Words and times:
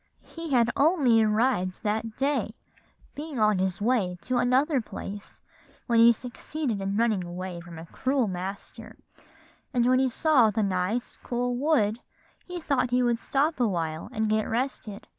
And 0.23 0.31
he 0.31 0.49
had 0.51 0.71
only 0.75 1.21
arrived 1.21 1.83
that 1.83 2.17
day, 2.17 2.55
being 3.13 3.39
on 3.39 3.59
his 3.59 3.79
way 3.79 4.17
to 4.23 4.37
another 4.39 4.81
place 4.81 5.43
when 5.85 5.99
he 5.99 6.11
succeeded 6.11 6.81
in 6.81 6.97
running 6.97 7.23
away 7.23 7.61
from 7.61 7.77
a 7.77 7.85
cruel 7.85 8.27
master; 8.27 8.95
and 9.75 9.85
when 9.85 9.99
he 9.99 10.09
saw 10.09 10.49
the 10.49 10.63
nice 10.63 11.19
cool 11.21 11.55
wood, 11.55 11.99
he 12.47 12.59
thought 12.59 12.89
he 12.89 13.03
would 13.03 13.19
stop 13.19 13.59
awhile 13.59 14.09
and 14.11 14.27
get 14.27 14.49
rested. 14.49 15.05